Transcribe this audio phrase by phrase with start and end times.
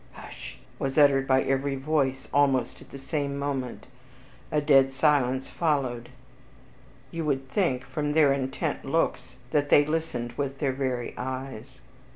[0.13, 0.57] Hush!
[0.79, 3.85] was uttered by every voice almost at the same moment.
[4.51, 6.09] A dead silence followed,
[7.11, 11.81] you would think, from their intent looks, that they listened with their very eyes.